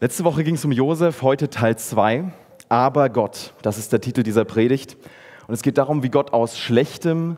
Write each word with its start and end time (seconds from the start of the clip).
Letzte 0.00 0.22
Woche 0.22 0.44
ging 0.44 0.54
es 0.54 0.64
um 0.64 0.70
Josef, 0.70 1.22
heute 1.22 1.50
Teil 1.50 1.76
2. 1.76 2.30
Aber 2.68 3.08
Gott, 3.08 3.52
das 3.62 3.78
ist 3.78 3.92
der 3.92 4.00
Titel 4.00 4.22
dieser 4.22 4.44
Predigt. 4.44 4.96
Und 5.48 5.54
es 5.54 5.62
geht 5.62 5.76
darum, 5.76 6.04
wie 6.04 6.08
Gott 6.08 6.32
aus 6.32 6.56
Schlechtem 6.56 7.36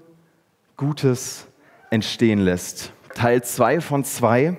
Gutes 0.77 1.47
entstehen 1.89 2.39
lässt. 2.39 2.93
Teil 3.15 3.43
2 3.43 3.81
von 3.81 4.05
2. 4.05 4.59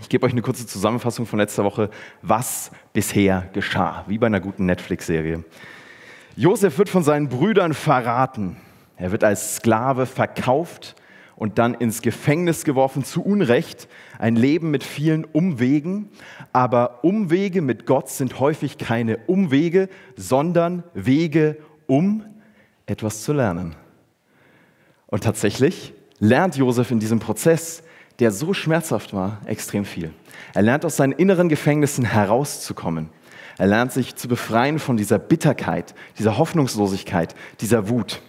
Ich 0.00 0.08
gebe 0.08 0.26
euch 0.26 0.32
eine 0.32 0.42
kurze 0.42 0.66
Zusammenfassung 0.66 1.24
von 1.24 1.38
letzter 1.38 1.62
Woche, 1.62 1.90
was 2.20 2.72
bisher 2.92 3.48
geschah, 3.52 4.04
wie 4.08 4.18
bei 4.18 4.26
einer 4.26 4.40
guten 4.40 4.66
Netflix-Serie. 4.66 5.44
Josef 6.34 6.78
wird 6.78 6.88
von 6.88 7.04
seinen 7.04 7.28
Brüdern 7.28 7.74
verraten. 7.74 8.56
Er 8.96 9.12
wird 9.12 9.22
als 9.22 9.54
Sklave 9.54 10.06
verkauft 10.06 10.96
und 11.40 11.58
dann 11.58 11.72
ins 11.72 12.02
Gefängnis 12.02 12.64
geworfen, 12.64 13.02
zu 13.02 13.22
Unrecht. 13.24 13.88
Ein 14.18 14.36
Leben 14.36 14.70
mit 14.70 14.84
vielen 14.84 15.24
Umwegen. 15.24 16.10
Aber 16.52 17.02
Umwege 17.02 17.62
mit 17.62 17.86
Gott 17.86 18.10
sind 18.10 18.38
häufig 18.40 18.76
keine 18.76 19.16
Umwege, 19.26 19.88
sondern 20.16 20.82
Wege, 20.92 21.56
um 21.86 22.26
etwas 22.84 23.22
zu 23.22 23.32
lernen. 23.32 23.74
Und 25.06 25.24
tatsächlich 25.24 25.94
lernt 26.18 26.56
Josef 26.56 26.90
in 26.90 27.00
diesem 27.00 27.20
Prozess, 27.20 27.84
der 28.18 28.32
so 28.32 28.52
schmerzhaft 28.52 29.14
war, 29.14 29.40
extrem 29.46 29.86
viel. 29.86 30.12
Er 30.52 30.60
lernt 30.60 30.84
aus 30.84 30.98
seinen 30.98 31.12
inneren 31.12 31.48
Gefängnissen 31.48 32.04
herauszukommen. 32.04 33.08
Er 33.56 33.66
lernt 33.66 33.92
sich 33.92 34.14
zu 34.14 34.28
befreien 34.28 34.78
von 34.78 34.98
dieser 34.98 35.18
Bitterkeit, 35.18 35.94
dieser 36.18 36.36
Hoffnungslosigkeit, 36.36 37.34
dieser 37.62 37.88
Wut. 37.88 38.20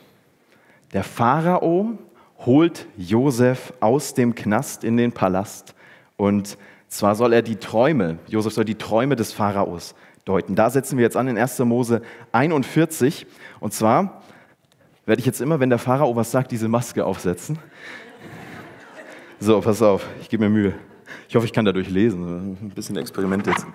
Der 0.93 1.03
Pharao 1.03 1.97
holt 2.45 2.87
Josef 2.97 3.73
aus 3.79 4.13
dem 4.13 4.35
Knast 4.35 4.83
in 4.83 4.97
den 4.97 5.11
Palast 5.11 5.75
und 6.17 6.57
zwar 6.87 7.15
soll 7.15 7.33
er 7.33 7.41
die 7.41 7.55
Träume, 7.55 8.19
Josef 8.27 8.53
soll 8.53 8.65
die 8.65 8.77
Träume 8.77 9.15
des 9.15 9.31
Pharaos 9.31 9.95
deuten. 10.25 10.55
Da 10.55 10.69
setzen 10.69 10.97
wir 10.97 11.03
jetzt 11.03 11.17
an 11.17 11.27
in 11.27 11.37
1. 11.37 11.59
Mose 11.59 12.01
41 12.31 13.25
und 13.59 13.73
zwar 13.73 14.21
werde 15.05 15.19
ich 15.19 15.25
jetzt 15.25 15.41
immer, 15.41 15.59
wenn 15.59 15.69
der 15.69 15.79
Pharao 15.79 16.15
was 16.15 16.31
sagt, 16.31 16.51
diese 16.51 16.67
Maske 16.67 17.05
aufsetzen. 17.05 17.57
So, 19.39 19.59
pass 19.61 19.81
auf, 19.81 20.05
ich 20.21 20.29
gebe 20.29 20.43
mir 20.43 20.49
Mühe. 20.49 20.73
Ich 21.27 21.35
hoffe, 21.35 21.45
ich 21.45 21.53
kann 21.53 21.65
dadurch 21.65 21.89
lesen. 21.89 22.57
Ein 22.61 22.69
bisschen 22.69 22.95
Experiment 22.97 23.47
jetzt. 23.47 23.65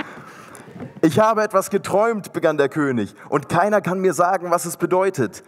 Ich 1.03 1.19
habe 1.19 1.43
etwas 1.43 1.71
geträumt, 1.71 2.33
begann 2.33 2.57
der 2.57 2.69
König, 2.69 3.15
und 3.29 3.49
keiner 3.49 3.81
kann 3.81 3.99
mir 3.99 4.13
sagen, 4.13 4.51
was 4.51 4.65
es 4.65 4.77
bedeutet. 4.77 5.43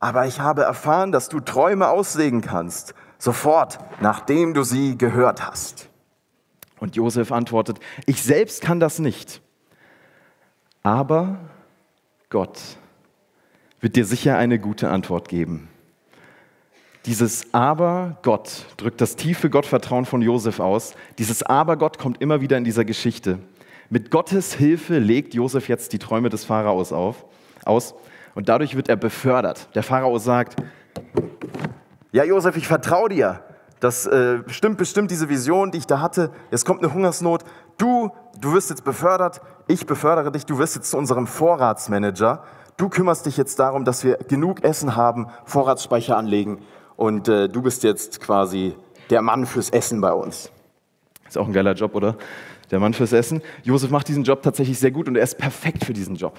Aber 0.00 0.26
ich 0.26 0.40
habe 0.40 0.62
erfahren, 0.62 1.12
dass 1.12 1.28
du 1.28 1.40
Träume 1.40 1.88
auslegen 1.88 2.40
kannst, 2.40 2.94
sofort, 3.18 3.78
nachdem 4.00 4.54
du 4.54 4.62
sie 4.62 4.96
gehört 4.96 5.46
hast. 5.46 5.88
Und 6.78 6.96
Josef 6.96 7.32
antwortet, 7.32 7.80
ich 8.06 8.22
selbst 8.22 8.62
kann 8.62 8.78
das 8.78 9.00
nicht. 9.00 9.42
Aber 10.84 11.38
Gott 12.30 12.60
wird 13.80 13.96
dir 13.96 14.04
sicher 14.04 14.38
eine 14.38 14.58
gute 14.58 14.90
Antwort 14.90 15.28
geben. 15.28 15.68
Dieses 17.06 17.52
Aber 17.54 18.18
Gott 18.22 18.66
drückt 18.76 19.00
das 19.00 19.16
tiefe 19.16 19.50
Gottvertrauen 19.50 20.04
von 20.04 20.20
Josef 20.22 20.60
aus. 20.60 20.94
Dieses 21.18 21.42
Aber 21.42 21.76
Gott 21.76 21.98
kommt 21.98 22.20
immer 22.20 22.40
wieder 22.40 22.58
in 22.58 22.64
dieser 22.64 22.84
Geschichte. 22.84 23.38
Mit 23.88 24.10
Gottes 24.10 24.52
Hilfe 24.52 24.98
legt 24.98 25.34
Josef 25.34 25.68
jetzt 25.68 25.92
die 25.92 25.98
Träume 25.98 26.28
des 26.28 26.44
Pharaos 26.44 26.92
auf, 26.92 27.24
aus 27.64 27.94
und 28.38 28.48
dadurch 28.48 28.76
wird 28.76 28.88
er 28.88 28.94
befördert. 28.94 29.68
Der 29.74 29.82
Pharao 29.82 30.16
sagt, 30.18 30.62
ja 32.12 32.22
Josef, 32.22 32.56
ich 32.56 32.68
vertraue 32.68 33.08
dir. 33.08 33.42
Das 33.80 34.06
äh, 34.06 34.44
stimmt 34.46 34.78
bestimmt 34.78 35.10
diese 35.10 35.28
Vision, 35.28 35.72
die 35.72 35.78
ich 35.78 35.88
da 35.88 36.00
hatte. 36.00 36.30
Es 36.52 36.64
kommt 36.64 36.84
eine 36.84 36.94
Hungersnot. 36.94 37.42
Du, 37.78 38.12
du 38.40 38.52
wirst 38.52 38.70
jetzt 38.70 38.84
befördert. 38.84 39.40
Ich 39.66 39.86
befördere 39.86 40.30
dich. 40.30 40.46
Du 40.46 40.56
wirst 40.56 40.76
jetzt 40.76 40.90
zu 40.90 40.96
unserem 40.96 41.26
Vorratsmanager. 41.26 42.44
Du 42.76 42.88
kümmerst 42.88 43.26
dich 43.26 43.36
jetzt 43.36 43.58
darum, 43.58 43.84
dass 43.84 44.04
wir 44.04 44.18
genug 44.18 44.62
Essen 44.62 44.94
haben, 44.94 45.26
Vorratsspeicher 45.44 46.16
anlegen. 46.16 46.60
Und 46.94 47.26
äh, 47.26 47.48
du 47.48 47.62
bist 47.62 47.82
jetzt 47.82 48.20
quasi 48.20 48.76
der 49.10 49.20
Mann 49.20 49.46
fürs 49.46 49.70
Essen 49.70 50.00
bei 50.00 50.12
uns. 50.12 50.52
Ist 51.26 51.38
auch 51.38 51.48
ein 51.48 51.52
geiler 51.52 51.72
Job, 51.72 51.92
oder? 51.96 52.16
Der 52.70 52.78
Mann 52.78 52.94
fürs 52.94 53.12
Essen. 53.12 53.42
Josef 53.64 53.90
macht 53.90 54.06
diesen 54.06 54.22
Job 54.22 54.42
tatsächlich 54.44 54.78
sehr 54.78 54.92
gut 54.92 55.08
und 55.08 55.16
er 55.16 55.24
ist 55.24 55.38
perfekt 55.38 55.84
für 55.84 55.92
diesen 55.92 56.14
Job. 56.14 56.38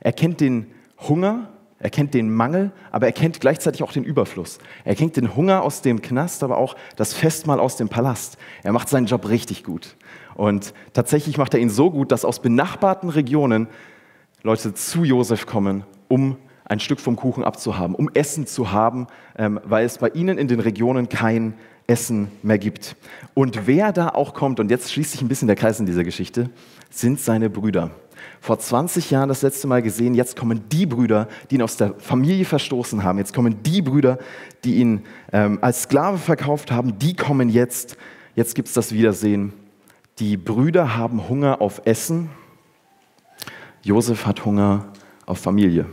Er 0.00 0.12
kennt 0.12 0.40
den 0.40 0.72
Hunger, 0.98 1.48
er 1.78 1.90
kennt 1.90 2.14
den 2.14 2.34
Mangel, 2.34 2.72
aber 2.90 3.06
er 3.06 3.12
kennt 3.12 3.40
gleichzeitig 3.40 3.82
auch 3.82 3.92
den 3.92 4.04
Überfluss. 4.04 4.58
Er 4.84 4.94
kennt 4.94 5.16
den 5.16 5.36
Hunger 5.36 5.62
aus 5.62 5.82
dem 5.82 6.00
Knast, 6.00 6.42
aber 6.42 6.56
auch 6.56 6.74
das 6.96 7.12
Festmahl 7.12 7.60
aus 7.60 7.76
dem 7.76 7.88
Palast. 7.88 8.38
Er 8.62 8.72
macht 8.72 8.88
seinen 8.88 9.06
Job 9.06 9.28
richtig 9.28 9.62
gut. 9.62 9.96
Und 10.34 10.72
tatsächlich 10.94 11.36
macht 11.36 11.52
er 11.54 11.60
ihn 11.60 11.70
so 11.70 11.90
gut, 11.90 12.12
dass 12.12 12.24
aus 12.24 12.40
benachbarten 12.40 13.10
Regionen 13.10 13.68
Leute 14.42 14.72
zu 14.74 15.04
Josef 15.04 15.46
kommen, 15.46 15.84
um 16.08 16.36
ein 16.64 16.80
Stück 16.80 17.00
vom 17.00 17.16
Kuchen 17.16 17.44
abzuhaben, 17.44 17.94
um 17.94 18.10
Essen 18.14 18.46
zu 18.46 18.72
haben, 18.72 19.06
ähm, 19.38 19.60
weil 19.64 19.84
es 19.84 19.98
bei 19.98 20.08
ihnen 20.08 20.38
in 20.38 20.48
den 20.48 20.60
Regionen 20.60 21.08
kein 21.08 21.54
Essen 21.86 22.28
mehr 22.42 22.58
gibt. 22.58 22.96
Und 23.34 23.66
wer 23.66 23.92
da 23.92 24.08
auch 24.08 24.34
kommt, 24.34 24.60
und 24.60 24.70
jetzt 24.70 24.92
schließt 24.92 25.12
sich 25.12 25.22
ein 25.22 25.28
bisschen 25.28 25.46
der 25.46 25.56
Kreis 25.56 25.78
in 25.78 25.86
dieser 25.86 26.04
Geschichte, 26.04 26.50
sind 26.90 27.20
seine 27.20 27.50
Brüder. 27.50 27.90
Vor 28.46 28.60
20 28.60 29.10
Jahren 29.10 29.28
das 29.28 29.42
letzte 29.42 29.66
Mal 29.66 29.82
gesehen, 29.82 30.14
jetzt 30.14 30.36
kommen 30.36 30.68
die 30.68 30.86
Brüder, 30.86 31.26
die 31.50 31.56
ihn 31.56 31.62
aus 31.62 31.76
der 31.76 31.94
Familie 31.94 32.44
verstoßen 32.44 33.02
haben, 33.02 33.18
jetzt 33.18 33.34
kommen 33.34 33.60
die 33.64 33.82
Brüder, 33.82 34.20
die 34.62 34.76
ihn 34.76 35.04
ähm, 35.32 35.58
als 35.62 35.82
Sklave 35.82 36.16
verkauft 36.16 36.70
haben, 36.70 36.96
die 36.96 37.16
kommen 37.16 37.48
jetzt, 37.48 37.96
jetzt 38.36 38.54
gibt 38.54 38.68
es 38.68 38.74
das 38.74 38.92
Wiedersehen. 38.92 39.52
Die 40.20 40.36
Brüder 40.36 40.96
haben 40.96 41.28
Hunger 41.28 41.60
auf 41.60 41.82
Essen, 41.86 42.30
Josef 43.82 44.26
hat 44.26 44.44
Hunger 44.44 44.92
auf 45.26 45.40
Familie. 45.40 45.86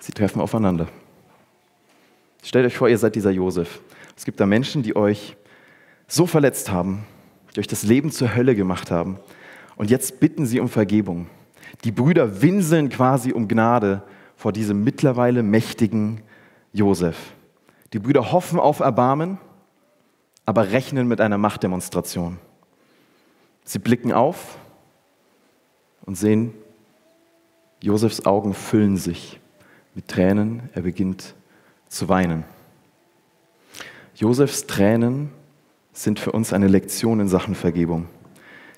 Sie 0.00 0.12
treffen 0.12 0.42
aufeinander. 0.42 0.88
Stellt 2.42 2.66
euch 2.66 2.76
vor, 2.76 2.90
ihr 2.90 2.98
seid 2.98 3.14
dieser 3.14 3.30
Josef. 3.30 3.80
Es 4.18 4.26
gibt 4.26 4.38
da 4.38 4.44
Menschen, 4.44 4.82
die 4.82 4.94
euch 4.94 5.34
so 6.08 6.26
verletzt 6.26 6.70
haben, 6.70 7.06
die 7.56 7.60
euch 7.60 7.68
das 7.68 7.84
Leben 7.84 8.12
zur 8.12 8.34
Hölle 8.34 8.54
gemacht 8.54 8.90
haben. 8.90 9.16
Und 9.80 9.88
jetzt 9.88 10.20
bitten 10.20 10.44
sie 10.44 10.60
um 10.60 10.68
Vergebung. 10.68 11.26
Die 11.84 11.90
Brüder 11.90 12.42
winseln 12.42 12.90
quasi 12.90 13.32
um 13.32 13.48
Gnade 13.48 14.02
vor 14.36 14.52
diesem 14.52 14.84
mittlerweile 14.84 15.42
mächtigen 15.42 16.20
Josef. 16.74 17.16
Die 17.94 17.98
Brüder 17.98 18.30
hoffen 18.30 18.60
auf 18.60 18.80
Erbarmen, 18.80 19.38
aber 20.44 20.72
rechnen 20.72 21.08
mit 21.08 21.22
einer 21.22 21.38
Machtdemonstration. 21.38 22.36
Sie 23.64 23.78
blicken 23.78 24.12
auf 24.12 24.58
und 26.04 26.14
sehen, 26.14 26.52
Josefs 27.80 28.26
Augen 28.26 28.52
füllen 28.52 28.98
sich 28.98 29.40
mit 29.94 30.08
Tränen. 30.08 30.68
Er 30.74 30.82
beginnt 30.82 31.34
zu 31.88 32.10
weinen. 32.10 32.44
Josefs 34.14 34.66
Tränen 34.66 35.30
sind 35.94 36.20
für 36.20 36.32
uns 36.32 36.52
eine 36.52 36.68
Lektion 36.68 37.18
in 37.18 37.28
Sachen 37.28 37.54
Vergebung. 37.54 38.08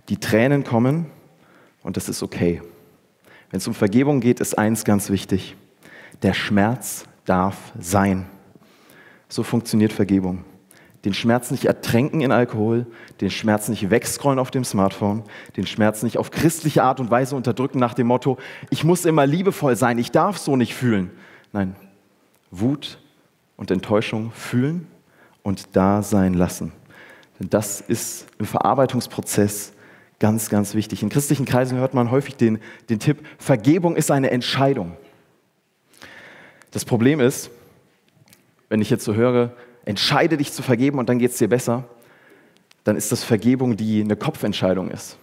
Die 0.09 0.19
Tränen 0.19 0.65
kommen 0.65 1.07
und 1.83 1.97
das 1.97 2.09
ist 2.09 2.23
okay. 2.23 2.63
Wenn 3.51 3.59
es 3.59 3.69
um 3.69 3.75
Vergebung 3.75 4.21
geht, 4.21 4.41
ist 4.41 4.57
eins 4.59 4.85
ganz 4.85 5.11
wichtig. 5.11 5.57
Der 6.23 6.35
Schmerz 6.35 7.05
darf 7.25 7.73
sein. 7.79 8.27
So 9.29 9.43
funktioniert 9.43 9.93
Vergebung. 9.93 10.45
Den 11.05 11.15
Schmerz 11.15 11.51
nicht 11.51 11.65
ertränken 11.65 12.21
in 12.21 12.31
Alkohol, 12.31 12.87
den 13.21 13.31
Schmerz 13.31 13.69
nicht 13.69 13.91
wegscrollen 13.91 14.39
auf 14.39 14.53
dem 14.53 14.65
Smartphone, 14.65 15.25
den 15.57 15.67
Schmerz 15.67 16.03
nicht 16.05 16.17
auf 16.17 16.31
christliche 16.31 16.85
Art 16.85 17.01
und 17.01 17.11
Weise 17.11 17.35
unterdrücken 17.35 17.81
nach 17.81 17.95
dem 17.95 18.07
Motto, 18.07 18.39
ich 18.71 18.85
muss 18.85 19.05
immer 19.05 19.27
liebevoll 19.27 19.75
sein, 19.75 19.99
ich 19.99 20.13
darf 20.13 20.39
so 20.39 20.55
nicht 20.55 20.75
fühlen. 20.75 21.11
Nein, 21.53 21.75
Wut 22.53 22.99
und 23.57 23.73
Enttäuschung 23.73 24.31
fühlen 24.31 24.87
und 25.43 25.75
da 25.77 26.03
sein 26.03 26.35
lassen. 26.35 26.73
Denn 27.41 27.51
das 27.51 27.81
ist 27.81 28.27
im 28.39 28.47
Verarbeitungsprozess 28.47 29.73
ganz, 30.23 30.51
ganz 30.51 30.75
wichtig. 30.75 31.03
In 31.03 31.09
christlichen 31.09 31.47
Kreisen 31.47 31.79
hört 31.79 31.95
man 31.95 32.13
häufig 32.13 32.37
den, 32.37 32.61
den 32.89 33.01
Tipp, 33.01 33.27
Vergebung 33.39 33.97
ist 33.97 34.13
eine 34.13 34.31
Entscheidung. 34.31 34.97
Das 36.71 36.85
Problem 36.85 37.19
ist, 37.19 37.51
wenn 38.69 38.81
ich 38.81 38.89
jetzt 38.89 39.05
so 39.05 39.17
höre, 39.17 39.51
entscheide 39.85 40.37
dich 40.37 40.53
zu 40.53 40.63
vergeben 40.63 41.01
und 41.01 41.09
dann 41.09 41.19
geht 41.19 41.33
es 41.33 41.39
dir 41.39 41.49
besser, 41.49 41.89
dann 42.85 42.95
ist 42.95 43.11
das 43.11 43.25
Vergebung, 43.25 43.77
die 43.77 44.01
eine 44.01 44.15
Kopfentscheidung 44.15 44.93
ist. 44.93 45.19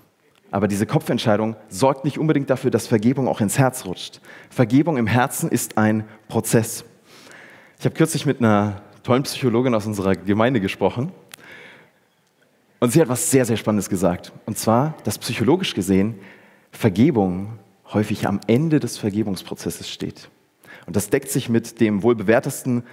Aber 0.51 0.67
diese 0.67 0.85
Kopfentscheidung 0.85 1.55
sorgt 1.69 2.03
nicht 2.03 2.17
unbedingt 2.17 2.49
dafür, 2.49 2.69
dass 2.69 2.85
Vergebung 2.85 3.29
auch 3.29 3.39
ins 3.39 3.57
Herz 3.57 3.85
rutscht. 3.85 4.19
Vergebung 4.49 4.97
im 4.97 5.07
Herzen 5.07 5.49
ist 5.49 5.77
ein 5.77 6.03
Prozess. 6.27 6.83
Ich 7.79 7.85
habe 7.85 7.95
kürzlich 7.95 8.25
mit 8.25 8.39
einer 8.39 8.81
tollen 9.03 9.23
Psychologin 9.23 9.73
aus 9.75 9.85
unserer 9.85 10.17
Gemeinde 10.17 10.59
gesprochen 10.59 11.13
und 12.79 12.91
sie 12.91 13.01
hat 13.01 13.09
was 13.09 13.29
sehr, 13.29 13.45
sehr 13.45 13.57
Spannendes 13.57 13.89
gesagt. 13.89 14.31
Und 14.45 14.57
zwar, 14.57 14.95
dass 15.03 15.17
psychologisch 15.17 15.73
gesehen 15.73 16.15
Vergebung 16.71 17.59
häufig 17.93 18.27
am 18.27 18.39
Ende 18.47 18.79
des 18.79 18.97
Vergebungsprozesses 18.97 19.89
steht. 19.89 20.29
Und 20.85 20.95
das 20.95 21.09
deckt 21.09 21.29
sich 21.29 21.49
mit 21.49 21.79
dem 21.81 22.03
wohl 22.03 22.15
bewährtesten, 22.15 22.83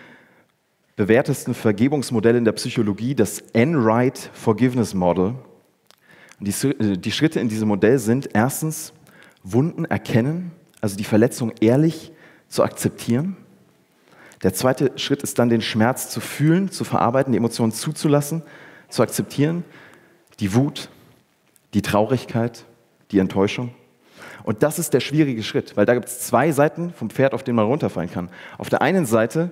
bewährtesten 0.96 1.54
Vergebungsmodell 1.54 2.36
in 2.36 2.44
der 2.44 2.52
Psychologie, 2.52 3.14
das 3.14 3.40
N-Right 3.52 4.30
Forgiveness 4.32 4.94
Model. 4.94 5.34
Und 6.40 6.48
die, 6.48 6.68
äh, 6.68 6.96
die 6.96 7.12
Schritte 7.12 7.40
in 7.40 7.48
diesem 7.48 7.68
Modell 7.68 7.98
sind 7.98 8.30
erstens 8.32 8.92
Wunden 9.42 9.84
erkennen, 9.84 10.50
also 10.80 10.96
die 10.96 11.04
Verletzung 11.04 11.52
ehrlich 11.60 12.12
zu 12.48 12.64
akzeptieren. 12.64 13.36
Der 14.42 14.52
zweite 14.52 14.92
Schritt 14.96 15.22
ist 15.22 15.38
dann, 15.38 15.48
den 15.48 15.62
Schmerz 15.62 16.10
zu 16.10 16.20
fühlen, 16.20 16.70
zu 16.70 16.84
verarbeiten, 16.84 17.32
die 17.32 17.38
Emotionen 17.38 17.72
zuzulassen, 17.72 18.42
zu 18.88 19.02
akzeptieren, 19.02 19.64
die 20.40 20.54
Wut, 20.54 20.88
die 21.74 21.82
Traurigkeit, 21.82 22.64
die 23.10 23.18
Enttäuschung. 23.18 23.74
Und 24.44 24.62
das 24.62 24.78
ist 24.78 24.94
der 24.94 25.00
schwierige 25.00 25.42
Schritt, 25.42 25.76
weil 25.76 25.86
da 25.86 25.94
gibt 25.94 26.06
es 26.06 26.20
zwei 26.20 26.52
Seiten 26.52 26.92
vom 26.92 27.10
Pferd, 27.10 27.34
auf 27.34 27.42
denen 27.42 27.56
man 27.56 27.66
runterfallen 27.66 28.10
kann. 28.10 28.28
Auf 28.58 28.68
der 28.68 28.80
einen 28.80 29.06
Seite 29.06 29.50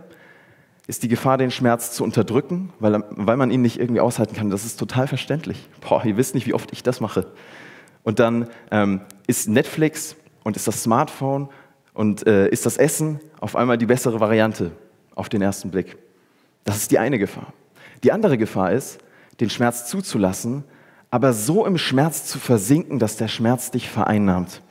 ist 0.86 1.02
die 1.02 1.08
Gefahr, 1.08 1.38
den 1.38 1.50
Schmerz 1.50 1.92
zu 1.92 2.04
unterdrücken, 2.04 2.72
weil, 2.78 3.02
weil 3.10 3.36
man 3.36 3.50
ihn 3.50 3.62
nicht 3.62 3.80
irgendwie 3.80 4.00
aushalten 4.00 4.36
kann. 4.36 4.50
Das 4.50 4.64
ist 4.64 4.78
total 4.78 5.06
verständlich. 5.08 5.68
Boah, 5.80 6.04
ihr 6.04 6.16
wisst 6.16 6.34
nicht, 6.34 6.46
wie 6.46 6.54
oft 6.54 6.72
ich 6.72 6.82
das 6.82 7.00
mache. 7.00 7.26
Und 8.02 8.18
dann 8.18 8.48
ähm, 8.70 9.00
ist 9.26 9.48
Netflix 9.48 10.14
und 10.44 10.56
ist 10.56 10.68
das 10.68 10.82
Smartphone 10.82 11.48
und 11.94 12.26
äh, 12.26 12.48
ist 12.48 12.66
das 12.66 12.76
Essen 12.76 13.20
auf 13.40 13.56
einmal 13.56 13.78
die 13.78 13.86
bessere 13.86 14.20
Variante 14.20 14.72
auf 15.14 15.28
den 15.28 15.40
ersten 15.40 15.70
Blick. 15.70 15.96
Das 16.64 16.76
ist 16.76 16.90
die 16.90 16.98
eine 16.98 17.18
Gefahr. 17.18 17.52
Die 18.02 18.12
andere 18.12 18.36
Gefahr 18.36 18.72
ist, 18.72 18.98
den 19.40 19.50
Schmerz 19.50 19.88
zuzulassen, 19.88 20.64
aber 21.10 21.32
so 21.32 21.66
im 21.66 21.78
Schmerz 21.78 22.26
zu 22.26 22.38
versinken, 22.38 22.98
dass 22.98 23.16
der 23.16 23.28
Schmerz 23.28 23.70
dich 23.70 23.88
vereinnahmt 23.88 24.62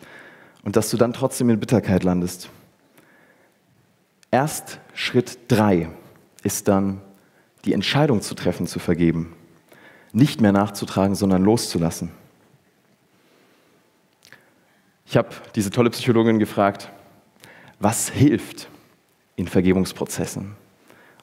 und 0.64 0.76
dass 0.76 0.90
du 0.90 0.98
dann 0.98 1.14
trotzdem 1.14 1.50
in 1.50 1.60
Bitterkeit 1.60 2.04
landest. 2.04 2.50
Erst 4.32 4.80
Schritt 4.94 5.38
drei 5.48 5.90
ist 6.44 6.68
dann 6.68 7.02
die 7.66 7.74
Entscheidung 7.74 8.22
zu 8.22 8.36
treffen, 8.36 8.68
zu 8.68 8.80
vergeben. 8.80 9.36
Nicht 10.12 10.42
mehr 10.42 10.52
nachzutragen, 10.52 11.16
sondern 11.16 11.44
loszulassen. 11.44 12.12
Ich 15.06 15.18
habe 15.18 15.30
diese 15.56 15.70
tolle 15.70 15.92
Psychologin 15.92 16.40
gefragt, 16.40 16.90
was 17.80 18.10
hilft 18.10 18.68
in 19.36 19.48
Vergebungsprozessen? 19.48 20.56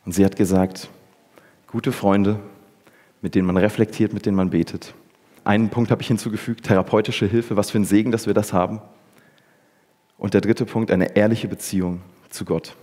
Und 0.05 0.13
sie 0.13 0.25
hat 0.25 0.37
gesagt, 0.37 0.89
gute 1.67 1.93
Freunde, 1.93 2.39
mit 3.23 3.35
denen 3.35 3.47
man 3.47 3.57
reflektiert, 3.57 4.13
mit 4.13 4.27
denen 4.27 4.37
man 4.37 4.51
betet. 4.51 4.95
Einen 5.45 5.71
Punkt 5.71 5.91
habe 5.91 6.03
ich 6.03 6.09
hinzugefügt, 6.09 6.67
therapeutische 6.67 7.27
Hilfe, 7.27 7.57
was 7.57 7.71
für 7.71 7.79
ein 7.79 7.85
Segen, 7.85 8.13
dass 8.13 8.27
wir 8.27 8.35
das 8.35 8.53
haben. 8.53 8.81
Und 10.19 10.35
der 10.35 10.41
dritte 10.41 10.67
Punkt, 10.67 10.91
eine 10.91 11.17
ehrliche 11.17 11.49
Beziehung 11.49 12.03
zu 12.29 12.45
Gott. 12.45 12.75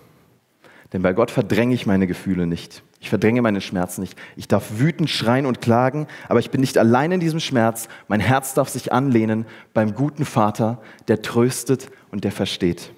Denn 0.94 1.02
bei 1.02 1.14
Gott 1.14 1.32
verdränge 1.32 1.76
ich 1.76 1.86
meine 1.86 2.08
Gefühle 2.08 2.48
nicht. 2.48 2.82
Ich 3.00 3.10
verdränge 3.10 3.42
meine 3.42 3.62
Schmerzen 3.62 4.02
nicht. 4.02 4.18
Ich 4.36 4.48
darf 4.48 4.80
wütend 4.80 5.10
schreien 5.10 5.46
und 5.46 5.62
klagen, 5.62 6.08
aber 6.30 6.40
ich 6.40 6.50
bin 6.50 6.62
nicht 6.62 6.78
allein 6.78 7.12
in 7.12 7.20
diesem 7.20 7.40
Schmerz. 7.40 7.90
Mein 8.08 8.20
Herz 8.20 8.54
darf 8.54 8.70
sich 8.70 8.92
anlehnen 8.92 9.46
beim 9.74 9.94
guten 9.94 10.26
Vater, 10.26 10.82
der 11.08 11.22
tröstet 11.22 11.90
und 12.10 12.24
der 12.24 12.32
versteht. 12.32 12.92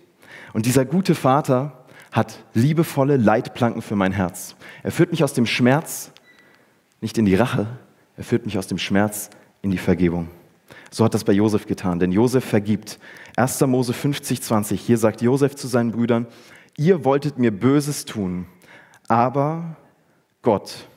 Und 0.53 0.65
dieser 0.65 0.85
gute 0.85 1.15
Vater 1.15 1.85
hat 2.11 2.43
liebevolle 2.53 3.17
Leitplanken 3.17 3.81
für 3.81 3.95
mein 3.95 4.11
Herz. 4.11 4.55
Er 4.83 4.91
führt 4.91 5.11
mich 5.11 5.23
aus 5.23 5.33
dem 5.33 5.45
Schmerz 5.45 6.11
nicht 7.01 7.17
in 7.17 7.25
die 7.25 7.35
Rache, 7.35 7.67
er 8.17 8.23
führt 8.23 8.45
mich 8.45 8.57
aus 8.57 8.67
dem 8.67 8.77
Schmerz 8.77 9.29
in 9.61 9.71
die 9.71 9.77
Vergebung. 9.77 10.29
So 10.91 11.05
hat 11.05 11.13
das 11.13 11.23
bei 11.23 11.33
Josef 11.33 11.67
getan, 11.67 11.99
denn 11.99 12.11
Josef 12.11 12.43
vergibt. 12.43 12.99
1. 13.35 13.61
Mose 13.61 13.93
50, 13.93 14.41
20. 14.41 14.81
Hier 14.81 14.97
sagt 14.97 15.21
Josef 15.21 15.55
zu 15.55 15.67
seinen 15.67 15.91
Brüdern: 15.91 16.27
Ihr 16.77 17.05
wolltet 17.05 17.37
mir 17.37 17.51
Böses 17.51 18.05
tun, 18.05 18.47
aber 19.07 19.77
Gott 20.41 20.87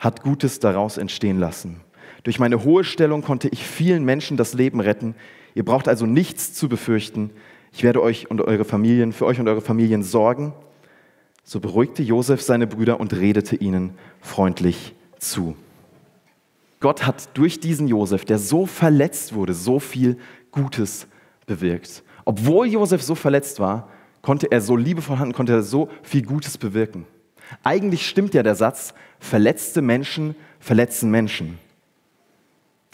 hat 0.00 0.22
Gutes 0.22 0.60
daraus 0.60 0.98
entstehen 0.98 1.38
lassen. 1.38 1.80
Durch 2.22 2.38
meine 2.38 2.64
hohe 2.64 2.84
Stellung 2.84 3.22
konnte 3.22 3.48
ich 3.48 3.66
vielen 3.66 4.04
Menschen 4.04 4.36
das 4.36 4.54
Leben 4.54 4.80
retten. 4.80 5.14
Ihr 5.54 5.64
braucht 5.64 5.88
also 5.88 6.06
nichts 6.06 6.54
zu 6.54 6.68
befürchten. 6.68 7.30
Ich 7.72 7.82
werde 7.82 8.02
euch 8.02 8.30
und 8.30 8.40
eure 8.40 8.64
Familien, 8.64 9.12
für 9.12 9.26
euch 9.26 9.38
und 9.40 9.48
eure 9.48 9.60
Familien 9.60 10.02
sorgen. 10.02 10.54
So 11.42 11.60
beruhigte 11.60 12.02
Josef 12.02 12.40
seine 12.40 12.66
Brüder 12.66 12.98
und 12.98 13.12
redete 13.12 13.56
ihnen 13.56 13.92
freundlich 14.20 14.94
zu. 15.30 15.56
Gott 16.80 17.06
hat 17.06 17.30
durch 17.34 17.60
diesen 17.60 17.88
Josef, 17.88 18.24
der 18.24 18.38
so 18.38 18.66
verletzt 18.66 19.34
wurde, 19.34 19.54
so 19.54 19.80
viel 19.80 20.18
Gutes 20.50 21.06
bewirkt. 21.46 22.02
Obwohl 22.24 22.66
Josef 22.66 23.02
so 23.02 23.14
verletzt 23.14 23.60
war, 23.60 23.88
konnte 24.22 24.50
er 24.50 24.60
so 24.60 24.76
liebevoll 24.76 25.18
handeln, 25.18 25.34
konnte 25.34 25.52
er 25.52 25.62
so 25.62 25.88
viel 26.02 26.22
Gutes 26.22 26.58
bewirken. 26.58 27.06
Eigentlich 27.62 28.08
stimmt 28.08 28.34
ja 28.34 28.42
der 28.42 28.54
Satz, 28.54 28.94
verletzte 29.18 29.82
Menschen 29.82 30.34
verletzen 30.60 31.10
Menschen. 31.10 31.58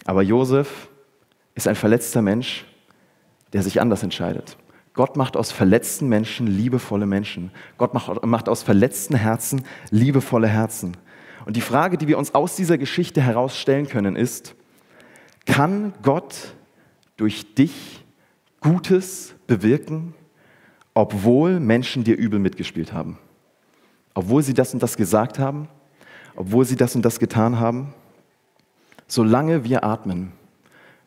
Aber 0.04 0.22
Josef 0.22 0.88
ist 1.54 1.68
ein 1.68 1.76
verletzter 1.76 2.22
Mensch, 2.22 2.64
der 3.52 3.62
sich 3.62 3.80
anders 3.80 4.02
entscheidet. 4.02 4.56
Gott 4.94 5.16
macht 5.16 5.36
aus 5.36 5.52
verletzten 5.52 6.08
Menschen 6.08 6.46
liebevolle 6.46 7.06
Menschen. 7.06 7.52
Gott 7.78 7.94
macht, 7.94 8.48
aus 8.48 8.62
verletzten 8.62 9.14
Herzen 9.14 9.64
liebevolle 9.90 10.48
Herzen. 10.48 10.96
Und 11.44 11.56
die 11.56 11.60
Frage, 11.60 11.96
die 11.96 12.08
wir 12.08 12.18
uns 12.18 12.34
aus 12.34 12.56
dieser 12.56 12.78
Geschichte 12.78 13.20
herausstellen 13.20 13.88
können, 13.88 14.16
ist, 14.16 14.54
kann 15.46 15.94
Gott 16.02 16.54
durch 17.16 17.54
dich 17.54 18.04
Gutes 18.60 19.34
bewirken, 19.46 20.14
obwohl 20.94 21.60
Menschen 21.60 22.04
dir 22.04 22.16
übel 22.16 22.38
mitgespielt 22.38 22.92
haben? 22.92 23.18
Obwohl 24.14 24.42
sie 24.42 24.54
das 24.54 24.74
und 24.74 24.82
das 24.82 24.96
gesagt 24.96 25.38
haben? 25.38 25.68
Obwohl 26.36 26.64
sie 26.64 26.76
das 26.76 26.94
und 26.94 27.04
das 27.04 27.18
getan 27.18 27.58
haben? 27.58 27.94
Solange 29.06 29.64
wir 29.64 29.82
atmen, 29.84 30.32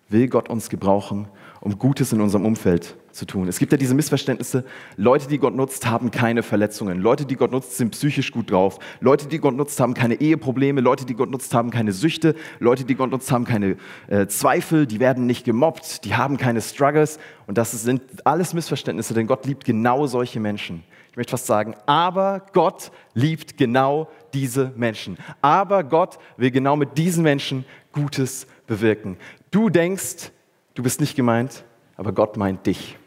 will 0.10 0.28
Gott 0.28 0.50
uns 0.50 0.70
gebrauchen, 0.70 1.28
um 1.62 1.78
Gutes 1.78 2.12
in 2.12 2.22
unserem 2.22 2.46
Umfeld 2.46 2.98
zu 3.14 3.26
tun. 3.26 3.48
Es 3.48 3.60
gibt 3.60 3.72
ja 3.72 3.78
diese 3.78 3.94
Missverständnisse, 3.94 4.66
Leute, 4.98 5.28
die 5.28 5.38
Gott 5.38 5.56
nutzt, 5.56 5.86
haben 5.86 6.12
keine 6.12 6.44
Verletzungen. 6.44 7.00
Leute, 7.00 7.26
die 7.26 7.36
Gott 7.36 7.52
nutzt, 7.52 7.78
sind 7.78 7.92
psychisch 7.92 8.32
gut 8.32 8.52
drauf. 8.52 8.80
Leute, 9.00 9.28
die 9.28 9.40
Gott 9.40 9.56
nutzt, 9.56 9.80
haben 9.80 9.94
keine 9.94 10.16
Eheprobleme. 10.16 10.82
Leute, 10.82 11.06
die 11.06 11.14
Gott 11.14 11.30
nutzt, 11.30 11.54
haben 11.54 11.72
keine 11.72 11.92
Süchte. 11.92 12.36
Leute, 12.60 12.84
die 12.84 12.96
Gott 12.96 13.12
nutzt, 13.12 13.32
haben 13.32 13.46
keine 13.46 13.78
äh, 14.08 14.28
Zweifel. 14.28 14.88
Die 14.88 15.00
werden 15.00 15.26
nicht 15.26 15.46
gemobbt. 15.46 16.06
Die 16.06 16.16
haben 16.16 16.38
keine 16.38 16.62
Struggles. 16.62 17.20
Und 17.48 17.58
das 17.58 17.72
sind 17.72 18.02
alles 18.26 18.54
Missverständnisse, 18.54 19.14
denn 19.14 19.28
Gott 19.28 19.46
liebt 19.46 19.66
genau 19.66 20.08
solche 20.08 20.40
Menschen. 20.40 20.84
Ich 21.12 21.18
möchte 21.18 21.32
fast 21.32 21.46
sagen, 21.46 21.76
aber 21.86 22.44
Gott 22.54 22.92
liebt 23.14 23.58
genau 23.58 24.10
diese 24.34 24.74
Menschen. 24.76 25.18
Aber 25.42 25.84
Gott 25.84 26.18
will 26.38 26.50
genau 26.50 26.76
mit 26.76 26.98
diesen 26.98 27.24
Menschen 27.24 27.66
Gutes 27.92 28.48
bewirken. 28.66 29.18
Du 29.52 29.70
denkst, 29.70 30.32
du 30.74 30.82
bist 30.82 31.00
nicht 31.00 31.16
gemeint, 31.16 31.66
aber 31.96 32.14
Gott 32.14 32.38
meint 32.38 32.66
dich. 32.66 32.98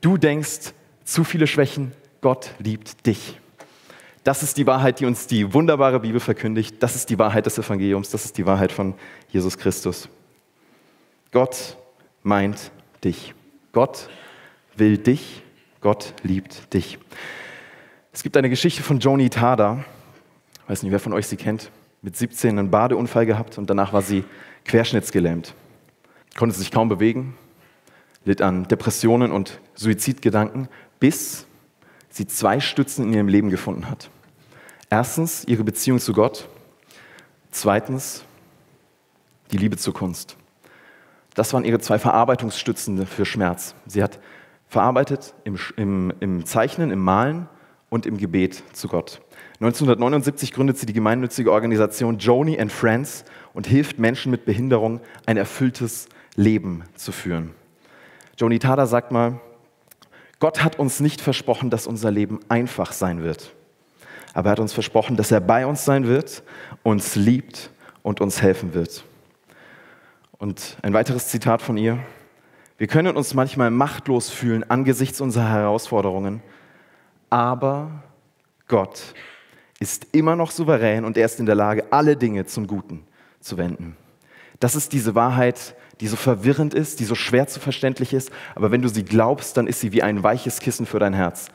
Du 0.00 0.16
denkst, 0.16 0.72
zu 1.04 1.24
viele 1.24 1.46
Schwächen, 1.46 1.92
Gott 2.20 2.52
liebt 2.58 3.06
dich. 3.06 3.38
Das 4.24 4.42
ist 4.42 4.56
die 4.56 4.66
Wahrheit, 4.66 5.00
die 5.00 5.06
uns 5.06 5.26
die 5.26 5.52
wunderbare 5.54 6.00
Bibel 6.00 6.20
verkündigt. 6.20 6.76
Das 6.80 6.94
ist 6.94 7.08
die 7.10 7.18
Wahrheit 7.18 7.46
des 7.46 7.58
Evangeliums. 7.58 8.10
Das 8.10 8.24
ist 8.24 8.36
die 8.36 8.46
Wahrheit 8.46 8.70
von 8.70 8.94
Jesus 9.30 9.56
Christus. 9.56 10.08
Gott 11.32 11.76
meint 12.22 12.70
dich. 13.02 13.34
Gott 13.72 14.08
will 14.76 14.98
dich. 14.98 15.42
Gott 15.80 16.14
liebt 16.22 16.72
dich. 16.74 16.98
Es 18.12 18.22
gibt 18.22 18.36
eine 18.36 18.50
Geschichte 18.50 18.82
von 18.82 18.98
Joni 18.98 19.30
Tada. 19.30 19.84
Ich 20.64 20.68
weiß 20.68 20.82
nicht, 20.82 20.92
wer 20.92 21.00
von 21.00 21.14
euch 21.14 21.26
sie 21.26 21.36
kennt. 21.36 21.70
Mit 22.02 22.16
17 22.16 22.58
einen 22.58 22.70
Badeunfall 22.70 23.26
gehabt 23.26 23.56
und 23.56 23.68
danach 23.68 23.92
war 23.92 24.02
sie 24.02 24.24
querschnittsgelähmt. 24.64 25.54
Konnte 26.36 26.56
sich 26.56 26.70
kaum 26.70 26.88
bewegen, 26.88 27.34
litt 28.24 28.42
an 28.42 28.68
Depressionen 28.68 29.32
und 29.32 29.60
Suizidgedanken, 29.74 30.68
bis 30.98 31.46
sie 32.10 32.26
zwei 32.26 32.60
Stützen 32.60 33.06
in 33.06 33.12
ihrem 33.12 33.28
Leben 33.28 33.50
gefunden 33.50 33.88
hat. 33.88 34.10
Erstens 34.90 35.44
ihre 35.44 35.64
Beziehung 35.64 36.00
zu 36.00 36.12
Gott, 36.12 36.48
zweitens 37.50 38.24
die 39.52 39.56
Liebe 39.56 39.76
zur 39.76 39.94
Kunst. 39.94 40.36
Das 41.34 41.52
waren 41.54 41.64
ihre 41.64 41.78
zwei 41.78 41.98
Verarbeitungsstützen 41.98 43.06
für 43.06 43.24
Schmerz. 43.24 43.74
Sie 43.86 44.02
hat 44.02 44.18
verarbeitet 44.68 45.34
im, 45.44 45.58
im, 45.76 46.12
im 46.20 46.44
Zeichnen, 46.44 46.90
im 46.90 47.00
Malen 47.00 47.48
und 47.88 48.06
im 48.06 48.18
Gebet 48.18 48.62
zu 48.72 48.88
Gott. 48.88 49.20
1979 49.60 50.52
gründet 50.52 50.78
sie 50.78 50.86
die 50.86 50.92
gemeinnützige 50.92 51.52
Organisation 51.52 52.18
Joni 52.18 52.58
and 52.58 52.72
Friends 52.72 53.24
und 53.52 53.66
hilft 53.66 53.98
Menschen 53.98 54.30
mit 54.30 54.44
Behinderung 54.44 55.00
ein 55.26 55.36
erfülltes 55.36 56.08
Leben 56.34 56.84
zu 56.94 57.12
führen. 57.12 57.54
Joni 58.40 58.58
Tada 58.58 58.86
sagt 58.86 59.12
mal, 59.12 59.38
Gott 60.38 60.64
hat 60.64 60.78
uns 60.78 61.00
nicht 61.00 61.20
versprochen, 61.20 61.68
dass 61.68 61.86
unser 61.86 62.10
Leben 62.10 62.40
einfach 62.48 62.92
sein 62.92 63.22
wird. 63.22 63.54
Aber 64.32 64.48
er 64.48 64.52
hat 64.52 64.60
uns 64.60 64.72
versprochen, 64.72 65.18
dass 65.18 65.30
er 65.30 65.40
bei 65.40 65.66
uns 65.66 65.84
sein 65.84 66.06
wird, 66.06 66.42
uns 66.82 67.16
liebt 67.16 67.70
und 68.02 68.22
uns 68.22 68.40
helfen 68.40 68.72
wird. 68.72 69.04
Und 70.38 70.78
ein 70.80 70.94
weiteres 70.94 71.28
Zitat 71.28 71.60
von 71.60 71.76
ihr. 71.76 71.98
Wir 72.78 72.86
können 72.86 73.14
uns 73.14 73.34
manchmal 73.34 73.70
machtlos 73.70 74.30
fühlen 74.30 74.64
angesichts 74.70 75.20
unserer 75.20 75.50
Herausforderungen, 75.50 76.42
aber 77.28 77.90
Gott 78.68 79.12
ist 79.80 80.06
immer 80.12 80.34
noch 80.34 80.50
souverän 80.50 81.04
und 81.04 81.18
er 81.18 81.26
ist 81.26 81.40
in 81.40 81.46
der 81.46 81.56
Lage, 81.56 81.84
alle 81.90 82.16
Dinge 82.16 82.46
zum 82.46 82.66
Guten 82.66 83.04
zu 83.40 83.58
wenden. 83.58 83.98
Das 84.60 84.74
ist 84.76 84.94
diese 84.94 85.14
Wahrheit, 85.14 85.74
die 86.00 86.06
so 86.06 86.16
verwirrend 86.16 86.74
ist, 86.74 87.00
die 87.00 87.04
so 87.04 87.14
schwer 87.14 87.46
zu 87.46 87.60
verständlich 87.60 88.12
ist, 88.12 88.30
aber 88.54 88.70
wenn 88.70 88.82
du 88.82 88.88
sie 88.88 89.04
glaubst, 89.04 89.56
dann 89.56 89.66
ist 89.66 89.80
sie 89.80 89.92
wie 89.92 90.02
ein 90.02 90.22
weiches 90.22 90.60
Kissen 90.60 90.86
für 90.86 90.98
dein 90.98 91.14
Herz. 91.14 91.48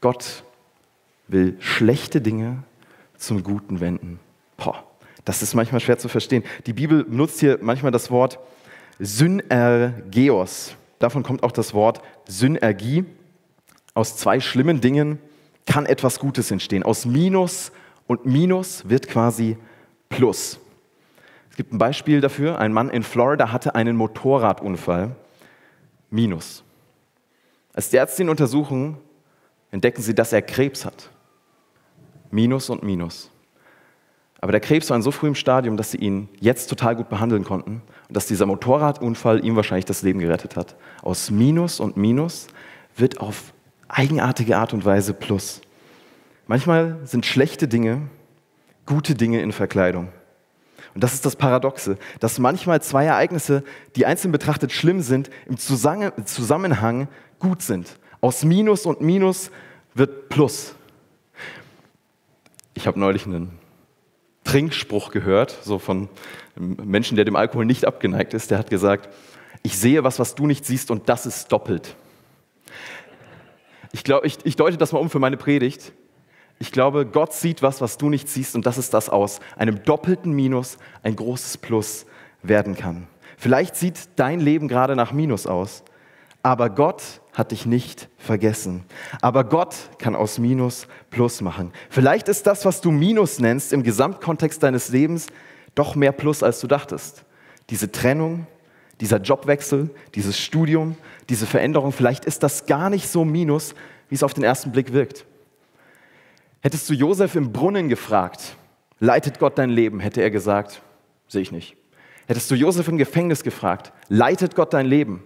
Gott 0.00 0.44
will 1.26 1.56
schlechte 1.60 2.20
Dinge 2.20 2.62
zum 3.16 3.42
Guten 3.42 3.80
wenden. 3.80 4.20
Boah, 4.56 4.84
das 5.24 5.42
ist 5.42 5.54
manchmal 5.54 5.80
schwer 5.80 5.98
zu 5.98 6.08
verstehen. 6.08 6.44
Die 6.66 6.72
Bibel 6.72 7.04
benutzt 7.04 7.40
hier 7.40 7.58
manchmal 7.60 7.92
das 7.92 8.10
Wort 8.10 8.38
Synergeos. 9.00 10.74
Davon 10.98 11.22
kommt 11.22 11.42
auch 11.42 11.52
das 11.52 11.74
Wort 11.74 12.00
Synergie. 12.26 13.04
Aus 13.94 14.16
zwei 14.16 14.40
schlimmen 14.40 14.80
Dingen 14.80 15.18
kann 15.66 15.86
etwas 15.86 16.18
Gutes 16.18 16.50
entstehen. 16.50 16.82
Aus 16.82 17.04
Minus 17.04 17.72
und 18.06 18.24
Minus 18.24 18.88
wird 18.88 19.08
quasi 19.08 19.56
Plus. 20.08 20.58
Es 21.58 21.64
gibt 21.64 21.72
ein 21.72 21.78
Beispiel 21.78 22.20
dafür. 22.20 22.60
Ein 22.60 22.72
Mann 22.72 22.88
in 22.88 23.02
Florida 23.02 23.50
hatte 23.50 23.74
einen 23.74 23.96
Motorradunfall. 23.96 25.16
Minus. 26.08 26.62
Als 27.72 27.90
die 27.90 27.96
Ärzte 27.96 28.22
ihn 28.22 28.28
untersuchen, 28.28 28.96
entdecken 29.72 30.00
sie, 30.00 30.14
dass 30.14 30.32
er 30.32 30.40
Krebs 30.40 30.84
hat. 30.84 31.10
Minus 32.30 32.70
und 32.70 32.84
Minus. 32.84 33.32
Aber 34.40 34.52
der 34.52 34.60
Krebs 34.60 34.88
war 34.88 34.96
in 34.96 35.02
so 35.02 35.10
frühem 35.10 35.34
Stadium, 35.34 35.76
dass 35.76 35.90
sie 35.90 35.96
ihn 35.96 36.28
jetzt 36.38 36.70
total 36.70 36.94
gut 36.94 37.08
behandeln 37.08 37.42
konnten 37.42 37.82
und 38.06 38.16
dass 38.16 38.28
dieser 38.28 38.46
Motorradunfall 38.46 39.44
ihm 39.44 39.56
wahrscheinlich 39.56 39.84
das 39.84 40.02
Leben 40.02 40.20
gerettet 40.20 40.54
hat. 40.54 40.76
Aus 41.02 41.28
Minus 41.28 41.80
und 41.80 41.96
Minus 41.96 42.46
wird 42.96 43.20
auf 43.20 43.52
eigenartige 43.88 44.58
Art 44.58 44.74
und 44.74 44.84
Weise 44.84 45.12
Plus. 45.12 45.60
Manchmal 46.46 47.00
sind 47.02 47.26
schlechte 47.26 47.66
Dinge 47.66 48.02
gute 48.86 49.16
Dinge 49.16 49.42
in 49.42 49.50
Verkleidung. 49.50 50.12
Und 50.98 51.04
das 51.04 51.14
ist 51.14 51.24
das 51.24 51.36
Paradoxe, 51.36 51.96
dass 52.18 52.40
manchmal 52.40 52.82
zwei 52.82 53.04
Ereignisse, 53.04 53.62
die 53.94 54.04
einzeln 54.04 54.32
betrachtet 54.32 54.72
schlimm 54.72 55.00
sind, 55.00 55.30
im 55.46 55.56
Zusammenhang 55.56 57.06
gut 57.38 57.62
sind. 57.62 58.00
Aus 58.20 58.44
Minus 58.44 58.84
und 58.84 59.00
Minus 59.00 59.52
wird 59.94 60.28
Plus. 60.28 60.74
Ich 62.74 62.88
habe 62.88 62.98
neulich 62.98 63.26
einen 63.26 63.60
Trinkspruch 64.42 65.12
gehört, 65.12 65.56
so 65.62 65.78
von 65.78 66.08
einem 66.56 66.76
Menschen, 66.82 67.14
der 67.14 67.24
dem 67.24 67.36
Alkohol 67.36 67.64
nicht 67.64 67.84
abgeneigt 67.84 68.34
ist. 68.34 68.50
Der 68.50 68.58
hat 68.58 68.68
gesagt, 68.68 69.08
ich 69.62 69.78
sehe 69.78 70.02
was, 70.02 70.18
was 70.18 70.34
du 70.34 70.48
nicht 70.48 70.66
siehst 70.66 70.90
und 70.90 71.08
das 71.08 71.26
ist 71.26 71.52
doppelt. 71.52 71.94
Ich 73.92 74.02
glaube, 74.02 74.26
ich, 74.26 74.38
ich 74.42 74.56
deute 74.56 74.78
das 74.78 74.90
mal 74.90 74.98
um 74.98 75.10
für 75.10 75.20
meine 75.20 75.36
Predigt. 75.36 75.92
Ich 76.58 76.72
glaube, 76.72 77.06
Gott 77.06 77.32
sieht 77.32 77.62
was, 77.62 77.80
was 77.80 77.98
du 77.98 78.08
nicht 78.08 78.28
siehst 78.28 78.56
und 78.56 78.66
das 78.66 78.78
ist 78.78 78.92
das 78.94 79.08
aus 79.08 79.40
einem 79.56 79.82
doppelten 79.84 80.32
Minus 80.32 80.78
ein 81.02 81.14
großes 81.14 81.58
Plus 81.58 82.06
werden 82.42 82.76
kann. 82.76 83.06
Vielleicht 83.36 83.76
sieht 83.76 84.08
dein 84.16 84.40
Leben 84.40 84.66
gerade 84.66 84.96
nach 84.96 85.12
Minus 85.12 85.46
aus, 85.46 85.84
aber 86.42 86.70
Gott 86.70 87.02
hat 87.32 87.52
dich 87.52 87.66
nicht 87.66 88.08
vergessen. 88.18 88.84
Aber 89.20 89.44
Gott 89.44 89.76
kann 89.98 90.16
aus 90.16 90.38
Minus 90.38 90.88
Plus 91.10 91.40
machen. 91.40 91.72
Vielleicht 91.88 92.28
ist 92.28 92.48
das, 92.48 92.64
was 92.64 92.80
du 92.80 92.90
Minus 92.90 93.38
nennst, 93.38 93.72
im 93.72 93.84
Gesamtkontext 93.84 94.60
deines 94.60 94.88
Lebens 94.88 95.28
doch 95.76 95.94
mehr 95.94 96.10
Plus, 96.10 96.42
als 96.42 96.58
du 96.58 96.66
dachtest. 96.66 97.24
Diese 97.70 97.92
Trennung, 97.92 98.48
dieser 99.00 99.18
Jobwechsel, 99.18 99.90
dieses 100.16 100.36
Studium, 100.36 100.96
diese 101.28 101.46
Veränderung, 101.46 101.92
vielleicht 101.92 102.24
ist 102.24 102.42
das 102.42 102.66
gar 102.66 102.90
nicht 102.90 103.08
so 103.08 103.24
Minus, 103.24 103.76
wie 104.08 104.16
es 104.16 104.24
auf 104.24 104.34
den 104.34 104.42
ersten 104.42 104.72
Blick 104.72 104.92
wirkt. 104.92 105.24
Hättest 106.60 106.88
du 106.90 106.94
Josef 106.94 107.34
im 107.36 107.52
Brunnen 107.52 107.88
gefragt, 107.88 108.56
leitet 108.98 109.38
Gott 109.38 109.58
dein 109.58 109.70
Leben, 109.70 110.00
hätte 110.00 110.22
er 110.22 110.30
gesagt, 110.30 110.82
sehe 111.28 111.42
ich 111.42 111.52
nicht. 111.52 111.76
Hättest 112.26 112.50
du 112.50 112.54
Josef 112.54 112.88
im 112.88 112.98
Gefängnis 112.98 113.42
gefragt, 113.42 113.92
leitet 114.08 114.54
Gott 114.54 114.74
dein 114.74 114.86
Leben, 114.86 115.22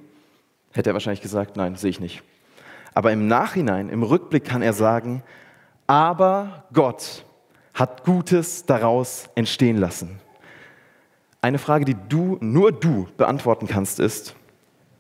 hätte 0.73 0.91
er 0.91 0.95
wahrscheinlich 0.95 1.23
gesagt, 1.23 1.57
nein, 1.57 1.77
sehe 1.77 1.91
ich 1.91 2.01
nicht. 2.01 2.23
Aber 2.95 3.13
im 3.13 3.27
Nachhinein, 3.27 3.89
im 3.89 4.03
Rückblick 4.03 4.45
kann 4.45 4.63
er 4.63 4.75
sagen, 4.75 5.23
aber 5.87 6.65
Gott 6.73 7.25
hat 7.75 8.05
Gutes 8.05 8.67
daraus 8.67 9.31
entstehen 9.35 9.79
lassen. 9.79 10.21
Eine 11.41 11.59
Frage, 11.59 11.85
die 11.85 11.97
du, 12.09 12.37
nur 12.41 12.71
du 12.71 13.09
beantworten 13.17 13.67
kannst, 13.67 13.99
ist, 13.99 14.37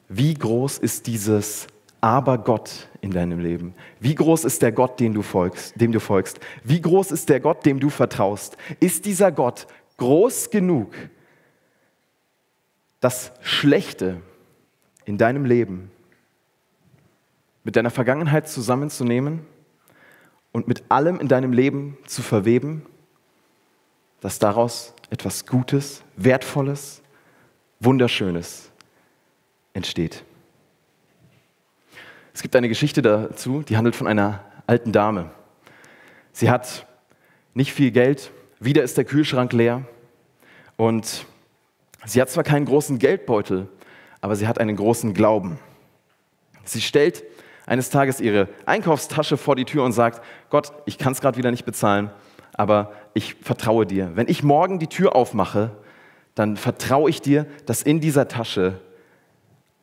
wie 0.08 0.34
groß 0.34 0.78
ist 0.78 1.06
dieses 1.06 1.66
aber 2.02 2.36
Gott 2.36 2.88
in 3.00 3.12
deinem 3.12 3.38
Leben? 3.38 3.74
Wie 4.00 4.14
groß 4.14 4.44
ist 4.44 4.60
der 4.60 4.72
Gott, 4.72 5.00
dem 5.00 5.14
du 5.14 5.22
folgst, 5.22 5.80
dem 5.80 5.92
du 5.92 6.00
folgst? 6.00 6.40
Wie 6.64 6.82
groß 6.82 7.12
ist 7.12 7.30
der 7.30 7.40
Gott, 7.40 7.64
dem 7.64 7.80
du 7.80 7.88
vertraust? 7.88 8.58
Ist 8.80 9.06
dieser 9.06 9.32
Gott 9.32 9.66
groß 9.96 10.50
genug, 10.50 10.92
das 13.00 13.32
Schlechte 13.40 14.20
in 15.04 15.16
deinem 15.16 15.44
Leben 15.44 15.90
mit 17.64 17.76
deiner 17.76 17.90
Vergangenheit 17.90 18.48
zusammenzunehmen 18.48 19.46
und 20.50 20.66
mit 20.66 20.82
allem 20.88 21.20
in 21.20 21.28
deinem 21.28 21.52
Leben 21.52 21.96
zu 22.06 22.20
verweben, 22.22 22.84
dass 24.20 24.40
daraus 24.40 24.94
etwas 25.10 25.46
Gutes, 25.46 26.02
Wertvolles, 26.16 27.00
Wunderschönes 27.78 28.70
entsteht. 29.72 30.24
Es 32.34 32.40
gibt 32.40 32.56
eine 32.56 32.68
Geschichte 32.68 33.02
dazu, 33.02 33.62
die 33.62 33.76
handelt 33.76 33.94
von 33.94 34.06
einer 34.06 34.40
alten 34.66 34.92
Dame. 34.92 35.30
Sie 36.32 36.50
hat 36.50 36.86
nicht 37.54 37.72
viel 37.72 37.90
Geld, 37.90 38.30
wieder 38.58 38.82
ist 38.82 38.96
der 38.96 39.04
Kühlschrank 39.04 39.52
leer 39.52 39.82
und 40.76 41.26
sie 42.06 42.22
hat 42.22 42.30
zwar 42.30 42.44
keinen 42.44 42.64
großen 42.64 42.98
Geldbeutel, 42.98 43.68
aber 44.22 44.36
sie 44.36 44.46
hat 44.46 44.58
einen 44.58 44.76
großen 44.76 45.12
Glauben. 45.12 45.58
Sie 46.64 46.80
stellt 46.80 47.22
eines 47.66 47.90
Tages 47.90 48.20
ihre 48.20 48.48
Einkaufstasche 48.64 49.36
vor 49.36 49.54
die 49.54 49.66
Tür 49.66 49.84
und 49.84 49.92
sagt, 49.92 50.24
Gott, 50.48 50.72
ich 50.86 50.96
kann 50.96 51.12
es 51.12 51.20
gerade 51.20 51.36
wieder 51.36 51.50
nicht 51.50 51.66
bezahlen, 51.66 52.10
aber 52.54 52.92
ich 53.12 53.34
vertraue 53.34 53.84
dir. 53.84 54.12
Wenn 54.14 54.28
ich 54.28 54.42
morgen 54.42 54.78
die 54.78 54.86
Tür 54.86 55.14
aufmache, 55.14 55.72
dann 56.34 56.56
vertraue 56.56 57.10
ich 57.10 57.20
dir, 57.20 57.46
dass 57.66 57.82
in 57.82 58.00
dieser 58.00 58.26
Tasche 58.26 58.80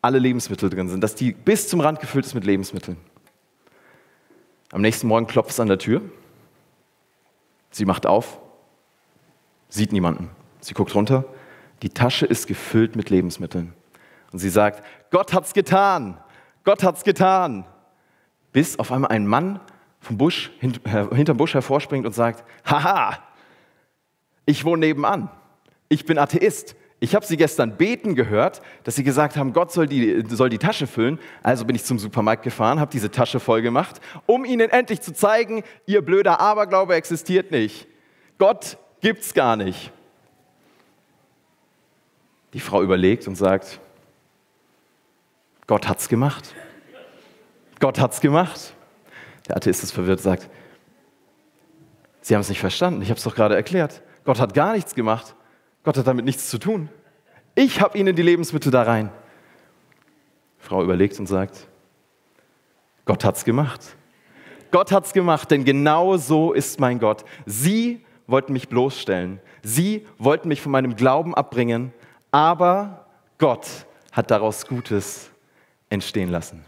alle 0.01 0.19
Lebensmittel 0.19 0.69
drin 0.69 0.89
sind, 0.89 1.01
dass 1.01 1.15
die 1.15 1.33
bis 1.33 1.67
zum 1.67 1.81
Rand 1.81 1.99
gefüllt 1.99 2.25
ist 2.25 2.33
mit 2.33 2.45
Lebensmitteln. 2.45 2.97
Am 4.71 4.81
nächsten 4.81 5.07
Morgen 5.07 5.27
klopft 5.27 5.51
es 5.51 5.59
an 5.59 5.67
der 5.67 5.79
Tür. 5.79 6.01
Sie 7.71 7.85
macht 7.85 8.05
auf, 8.05 8.39
sieht 9.67 9.91
niemanden. 9.91 10.29
Sie 10.61 10.73
guckt 10.73 10.93
runter. 10.95 11.25
Die 11.81 11.89
Tasche 11.89 12.25
ist 12.25 12.47
gefüllt 12.47 12.95
mit 12.95 13.09
Lebensmitteln. 13.09 13.73
Und 14.31 14.39
sie 14.39 14.49
sagt, 14.49 14.83
Gott 15.11 15.33
hat's 15.33 15.53
getan. 15.53 16.19
Gott 16.63 16.83
hat's 16.83 17.03
getan. 17.03 17.65
Bis 18.51 18.77
auf 18.77 18.91
einmal 18.91 19.11
ein 19.11 19.25
Mann 19.25 19.59
vom 19.99 20.17
Busch, 20.17 20.51
hinterm 20.59 21.37
Busch 21.37 21.53
hervorspringt 21.53 22.05
und 22.05 22.13
sagt, 22.13 22.43
haha, 22.65 23.17
ich 24.45 24.65
wohne 24.65 24.87
nebenan. 24.87 25.29
Ich 25.87 26.05
bin 26.05 26.17
Atheist. 26.17 26.75
Ich 27.01 27.15
habe 27.15 27.25
sie 27.25 27.37
gestern 27.37 27.77
beten 27.77 28.13
gehört, 28.13 28.61
dass 28.83 28.95
sie 28.95 29.03
gesagt 29.03 29.37
haben, 29.37 29.53
Gott 29.53 29.71
soll 29.71 29.87
die, 29.87 30.23
soll 30.27 30.49
die 30.49 30.57
Tasche 30.57 30.85
füllen. 30.85 31.17
Also 31.41 31.63
bin 31.63 31.75
ich 31.75 31.85
zum 31.85 31.97
Supermarkt 31.97 32.43
gefahren, 32.43 32.79
habe 32.79 32.91
diese 32.91 33.09
Tasche 33.09 33.39
voll 33.39 33.61
gemacht, 33.61 34.01
um 34.25 34.43
ihnen 34.43 34.69
endlich 34.69 34.99
zu 35.01 35.13
zeigen, 35.13 35.63
ihr 35.85 36.01
blöder 36.01 36.41
Aberglaube 36.41 36.95
existiert 36.95 37.51
nicht. 37.51 37.87
Gott 38.37 38.77
gibt's 38.99 39.33
gar 39.33 39.55
nicht. 39.55 39.91
Die 42.53 42.59
Frau 42.59 42.81
überlegt 42.81 43.27
und 43.27 43.35
sagt, 43.35 43.79
Gott 45.67 45.87
hat's 45.87 46.09
gemacht. 46.09 46.53
Gott 47.79 47.99
hat's 47.99 48.19
gemacht. 48.19 48.73
Der 49.47 49.55
Atheist 49.55 49.83
ist 49.83 49.91
verwirrt 49.91 50.19
und 50.19 50.23
sagt, 50.23 50.49
Sie 52.21 52.35
haben 52.35 52.41
es 52.41 52.49
nicht 52.49 52.59
verstanden, 52.59 53.01
ich 53.01 53.09
habe 53.09 53.17
es 53.17 53.23
doch 53.23 53.33
gerade 53.33 53.55
erklärt. 53.55 54.01
Gott 54.25 54.39
hat 54.39 54.53
gar 54.53 54.73
nichts 54.73 54.93
gemacht. 54.93 55.35
Gott 55.83 55.97
hat 55.97 56.07
damit 56.07 56.25
nichts 56.25 56.49
zu 56.49 56.57
tun. 56.57 56.89
Ich 57.55 57.81
habe 57.81 57.97
ihnen 57.97 58.15
die 58.15 58.21
Lebensmittel 58.21 58.71
da 58.71 58.83
rein. 58.83 59.11
Die 60.59 60.65
Frau 60.65 60.83
überlegt 60.83 61.19
und 61.19 61.27
sagt, 61.27 61.67
Gott 63.05 63.23
hat's 63.23 63.43
gemacht. 63.45 63.95
Gott 64.71 64.91
hat's 64.91 65.13
gemacht, 65.13 65.49
denn 65.49 65.65
genau 65.65 66.17
so 66.17 66.53
ist 66.53 66.79
mein 66.79 66.99
Gott. 66.99 67.25
Sie 67.45 68.05
wollten 68.27 68.53
mich 68.53 68.69
bloßstellen. 68.69 69.39
Sie 69.63 70.05
wollten 70.17 70.47
mich 70.47 70.61
von 70.61 70.71
meinem 70.71 70.95
Glauben 70.95 71.33
abbringen, 71.33 71.91
aber 72.31 73.07
Gott 73.39 73.67
hat 74.11 74.29
daraus 74.29 74.67
Gutes 74.67 75.31
entstehen 75.89 76.29
lassen. 76.29 76.63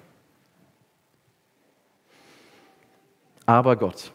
Aber 3.45 3.75
Gott. 3.75 4.11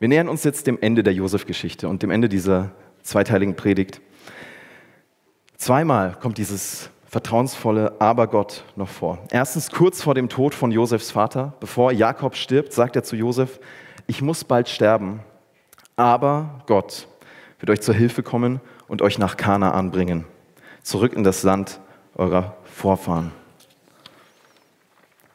Wir 0.00 0.08
nähern 0.08 0.28
uns 0.28 0.44
jetzt 0.44 0.68
dem 0.68 0.78
Ende 0.80 1.02
der 1.02 1.12
Josef-Geschichte 1.12 1.88
und 1.88 2.04
dem 2.04 2.10
Ende 2.10 2.28
dieser 2.28 2.70
zweiteiligen 3.02 3.56
Predigt. 3.56 4.00
Zweimal 5.56 6.16
kommt 6.20 6.38
dieses 6.38 6.90
vertrauensvolle 7.06 8.00
Aber 8.00 8.28
Gott 8.28 8.64
noch 8.76 8.88
vor. 8.88 9.18
Erstens 9.32 9.70
kurz 9.70 10.00
vor 10.00 10.14
dem 10.14 10.28
Tod 10.28 10.54
von 10.54 10.70
Josefs 10.70 11.10
Vater, 11.10 11.54
bevor 11.58 11.90
Jakob 11.90 12.36
stirbt, 12.36 12.72
sagt 12.72 12.94
er 12.94 13.02
zu 13.02 13.16
Josef, 13.16 13.58
ich 14.06 14.22
muss 14.22 14.44
bald 14.44 14.68
sterben, 14.68 15.20
aber 15.96 16.62
Gott 16.66 17.08
wird 17.58 17.70
euch 17.70 17.80
zur 17.80 17.94
Hilfe 17.94 18.22
kommen 18.22 18.60
und 18.86 19.02
euch 19.02 19.18
nach 19.18 19.36
Kanaan 19.36 19.90
bringen, 19.90 20.26
zurück 20.82 21.12
in 21.14 21.24
das 21.24 21.42
Land 21.42 21.80
eurer 22.14 22.56
Vorfahren. 22.64 23.32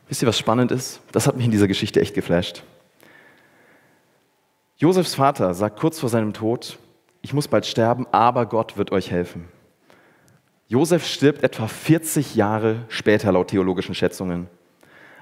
Wisst 0.08 0.22
ihr, 0.22 0.28
was 0.28 0.40
spannend 0.40 0.72
ist? 0.72 1.02
Das 1.12 1.28
hat 1.28 1.36
mich 1.36 1.46
in 1.46 1.52
dieser 1.52 1.68
Geschichte 1.68 2.00
echt 2.00 2.14
geflasht. 2.14 2.64
Josefs 4.78 5.16
Vater 5.16 5.54
sagt 5.54 5.80
kurz 5.80 6.00
vor 6.00 6.10
seinem 6.10 6.34
Tod, 6.34 6.80
ich 7.22 7.34
muss 7.34 7.48
bald 7.48 7.66
sterben, 7.66 8.06
aber 8.12 8.46
Gott 8.46 8.78
wird 8.78 8.92
euch 8.92 9.12
helfen. 9.12 9.48
Josef 10.68 11.06
stirbt 11.06 11.44
etwa 11.44 11.68
40 11.68 12.36
Jahre 12.36 12.86
später 12.88 13.32
laut 13.32 13.50
theologischen 13.50 13.96
Schätzungen. 13.96 14.48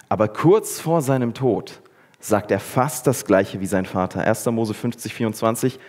Aber 0.08 0.27
kurz 0.27 0.79
vor 0.79 1.01
seinem 1.01 1.34
Tod 1.34 1.81
sagt 2.20 2.51
er 2.51 2.60
fast 2.60 3.08
das 3.08 3.25
Gleiche 3.25 3.60
wie 3.60 3.65
sein 3.65 3.86
Vater. 3.86 4.22
1. 4.22 4.46
Mose 4.48 4.74
50, 4.74 5.13
24. 5.13 5.79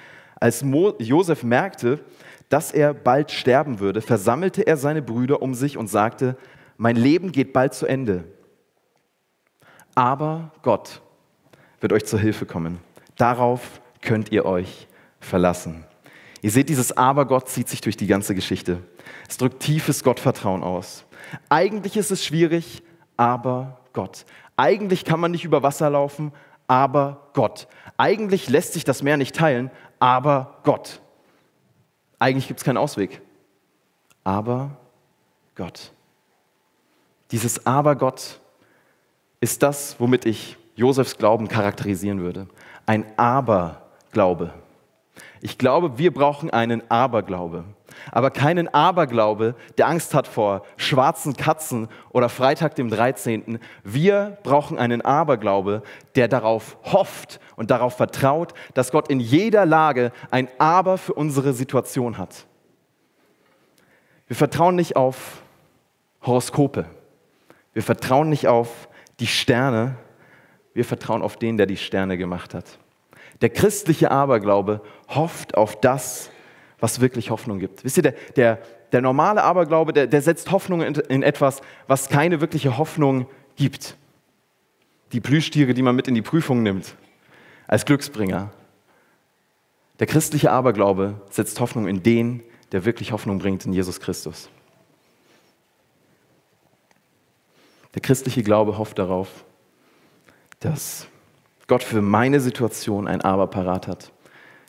Als 0.40 0.64
Mo 0.64 0.94
Josef 0.98 1.44
merkte, 1.44 2.00
dass 2.48 2.72
er 2.72 2.92
bald 2.92 3.30
sterben 3.30 3.78
würde, 3.78 4.00
versammelte 4.00 4.62
er 4.62 4.76
seine 4.76 5.02
Brüder 5.02 5.40
um 5.40 5.54
sich 5.54 5.76
und 5.78 5.86
sagte, 5.86 6.36
mein 6.76 6.96
Leben 6.96 7.32
geht 7.32 7.52
bald 7.52 7.74
zu 7.74 7.86
Ende. 7.86 8.24
Aber 9.94 10.50
Gott 10.62 11.00
wird 11.80 11.92
euch 11.92 12.04
zur 12.04 12.18
Hilfe 12.18 12.44
kommen. 12.44 12.78
Darauf 13.16 13.80
könnt 14.00 14.32
ihr 14.32 14.44
euch 14.44 14.88
verlassen. 15.20 15.84
Ihr 16.40 16.50
seht, 16.50 16.68
dieses 16.68 16.96
Aber 16.96 17.26
Gott 17.26 17.48
zieht 17.48 17.68
sich 17.68 17.80
durch 17.80 17.96
die 17.96 18.06
ganze 18.06 18.34
Geschichte. 18.34 18.82
Es 19.28 19.36
drückt 19.36 19.60
tiefes 19.60 20.02
Gottvertrauen 20.02 20.62
aus. 20.62 21.04
Eigentlich 21.48 21.96
ist 21.96 22.10
es 22.10 22.24
schwierig, 22.24 22.82
aber 23.16 23.78
Gott. 23.92 24.24
Eigentlich 24.56 25.04
kann 25.04 25.20
man 25.20 25.30
nicht 25.30 25.44
über 25.44 25.62
Wasser 25.62 25.88
laufen, 25.88 26.32
aber 26.66 27.28
Gott. 27.34 27.68
Eigentlich 27.96 28.48
lässt 28.48 28.72
sich 28.72 28.84
das 28.84 29.02
Meer 29.02 29.16
nicht 29.16 29.36
teilen, 29.36 29.70
aber 29.98 30.58
Gott. 30.64 31.00
Eigentlich 32.18 32.48
gibt 32.48 32.60
es 32.60 32.64
keinen 32.64 32.76
Ausweg, 32.76 33.20
aber 34.24 34.76
Gott. 35.54 35.92
Dieses 37.30 37.64
Aber 37.66 37.96
Gott 37.96 38.40
ist 39.40 39.62
das, 39.62 39.96
womit 39.98 40.26
ich 40.26 40.56
Josefs 40.76 41.16
Glauben 41.16 41.48
charakterisieren 41.48 42.20
würde. 42.20 42.46
Ein 42.86 43.06
Aberglaube. 43.16 44.52
Ich 45.40 45.58
glaube, 45.58 45.98
wir 45.98 46.12
brauchen 46.12 46.50
einen 46.50 46.88
Aberglaube. 46.90 47.64
Aber 48.10 48.30
keinen 48.30 48.72
Aberglaube, 48.72 49.54
der 49.76 49.88
Angst 49.88 50.14
hat 50.14 50.26
vor 50.26 50.62
schwarzen 50.76 51.36
Katzen 51.36 51.88
oder 52.10 52.28
Freitag 52.28 52.74
dem 52.74 52.90
13. 52.90 53.58
Wir 53.84 54.38
brauchen 54.42 54.78
einen 54.78 55.02
Aberglaube, 55.02 55.82
der 56.14 56.28
darauf 56.28 56.76
hofft 56.84 57.40
und 57.56 57.70
darauf 57.70 57.96
vertraut, 57.96 58.54
dass 58.74 58.92
Gott 58.92 59.08
in 59.08 59.20
jeder 59.20 59.66
Lage 59.66 60.12
ein 60.30 60.48
Aber 60.58 60.98
für 60.98 61.14
unsere 61.14 61.52
Situation 61.52 62.18
hat. 62.18 62.46
Wir 64.26 64.36
vertrauen 64.36 64.76
nicht 64.76 64.96
auf 64.96 65.42
Horoskope. 66.22 66.86
Wir 67.72 67.82
vertrauen 67.82 68.28
nicht 68.28 68.48
auf 68.48 68.88
die 69.20 69.26
Sterne. 69.26 69.96
Wir 70.74 70.84
vertrauen 70.84 71.22
auf 71.22 71.36
den, 71.36 71.56
der 71.56 71.66
die 71.66 71.76
Sterne 71.76 72.16
gemacht 72.16 72.54
hat. 72.54 72.78
Der 73.40 73.50
christliche 73.50 74.10
Aberglaube 74.10 74.80
hofft 75.08 75.56
auf 75.56 75.80
das, 75.80 76.30
was 76.78 77.00
wirklich 77.00 77.30
Hoffnung 77.30 77.58
gibt. 77.58 77.84
Wisst 77.84 77.96
ihr, 77.96 78.02
der, 78.02 78.14
der, 78.36 78.58
der 78.92 79.00
normale 79.00 79.42
Aberglaube, 79.42 79.92
der, 79.92 80.06
der 80.06 80.22
setzt 80.22 80.50
Hoffnung 80.50 80.82
in, 80.82 80.94
in 80.94 81.22
etwas, 81.22 81.60
was 81.86 82.08
keine 82.08 82.40
wirkliche 82.40 82.78
Hoffnung 82.78 83.26
gibt. 83.56 83.96
Die 85.12 85.20
Plüschtiere, 85.20 85.74
die 85.74 85.82
man 85.82 85.94
mit 85.94 86.08
in 86.08 86.14
die 86.14 86.22
Prüfung 86.22 86.62
nimmt, 86.62 86.94
als 87.66 87.84
Glücksbringer. 87.84 88.52
Der 89.98 90.06
christliche 90.06 90.50
Aberglaube 90.50 91.20
setzt 91.30 91.60
Hoffnung 91.60 91.86
in 91.86 92.02
den, 92.02 92.42
der 92.72 92.84
wirklich 92.84 93.12
Hoffnung 93.12 93.38
bringt, 93.38 93.66
in 93.66 93.72
Jesus 93.72 94.00
Christus. 94.00 94.48
Der 97.94 98.02
christliche 98.02 98.42
Glaube 98.42 98.78
hofft 98.78 98.98
darauf, 98.98 99.44
dass 100.64 101.06
Gott 101.66 101.82
für 101.82 102.02
meine 102.02 102.40
Situation 102.40 103.06
ein 103.06 103.20
Aber 103.20 103.46
parat 103.46 103.86
hat. 103.86 104.12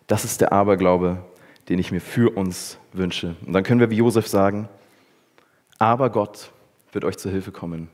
Das 0.08 0.26
ist 0.26 0.42
der 0.42 0.52
Aberglaube, 0.52 1.24
den 1.70 1.80
ich 1.80 1.92
mir 1.92 2.02
für 2.02 2.36
uns 2.36 2.78
wünsche. 2.92 3.36
Und 3.46 3.54
dann 3.54 3.64
können 3.64 3.80
wir 3.80 3.90
wie 3.90 3.98
Josef 3.98 4.28
sagen, 4.28 4.68
aber 5.80 6.10
Gott 6.10 6.52
wird 6.92 7.06
euch 7.06 7.18
zur 7.18 7.32
Hilfe 7.32 7.52
kommen. 7.52 7.90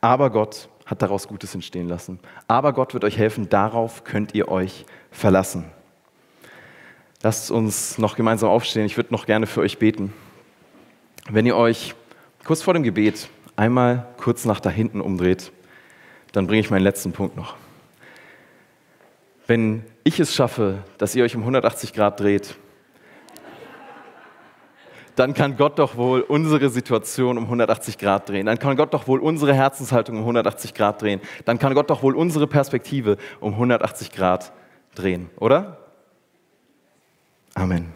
Aber 0.00 0.30
Gott 0.30 0.68
hat 0.86 1.02
daraus 1.02 1.28
Gutes 1.28 1.54
entstehen 1.54 1.88
lassen. 1.88 2.18
Aber 2.48 2.72
Gott 2.72 2.94
wird 2.94 3.04
euch 3.04 3.16
helfen, 3.16 3.48
darauf 3.48 4.04
könnt 4.04 4.34
ihr 4.34 4.48
euch 4.48 4.86
verlassen. 5.10 5.66
Lasst 7.22 7.50
uns 7.50 7.98
noch 7.98 8.16
gemeinsam 8.16 8.48
aufstehen. 8.48 8.86
Ich 8.86 8.96
würde 8.96 9.12
noch 9.12 9.26
gerne 9.26 9.46
für 9.46 9.60
euch 9.60 9.78
beten. 9.78 10.12
Wenn 11.28 11.46
ihr 11.46 11.56
euch 11.56 11.94
kurz 12.44 12.62
vor 12.62 12.74
dem 12.74 12.82
Gebet 12.82 13.28
einmal 13.56 14.08
kurz 14.16 14.46
nach 14.46 14.58
da 14.58 14.70
hinten 14.70 15.00
umdreht, 15.00 15.52
dann 16.32 16.46
bringe 16.46 16.60
ich 16.60 16.70
meinen 16.70 16.82
letzten 16.82 17.12
Punkt 17.12 17.36
noch. 17.36 17.56
Wenn 19.46 19.84
ich 20.04 20.20
es 20.20 20.34
schaffe, 20.34 20.84
dass 20.98 21.14
ihr 21.14 21.24
euch 21.24 21.34
um 21.34 21.42
180 21.42 21.92
Grad 21.92 22.20
dreht, 22.20 22.56
dann 25.16 25.34
kann 25.34 25.56
Gott 25.56 25.78
doch 25.78 25.96
wohl 25.96 26.20
unsere 26.20 26.70
Situation 26.70 27.36
um 27.36 27.44
180 27.44 27.98
Grad 27.98 28.28
drehen. 28.28 28.46
Dann 28.46 28.58
kann 28.58 28.76
Gott 28.76 28.94
doch 28.94 29.08
wohl 29.08 29.18
unsere 29.18 29.52
Herzenshaltung 29.54 30.16
um 30.16 30.22
180 30.22 30.72
Grad 30.72 31.02
drehen. 31.02 31.20
Dann 31.44 31.58
kann 31.58 31.74
Gott 31.74 31.90
doch 31.90 32.02
wohl 32.02 32.14
unsere 32.14 32.46
Perspektive 32.46 33.16
um 33.40 33.54
180 33.54 34.12
Grad 34.12 34.52
drehen, 34.94 35.28
oder? 35.36 35.78
Amen. 37.54 37.88